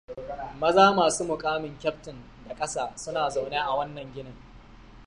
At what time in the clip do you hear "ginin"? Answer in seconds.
4.13-4.35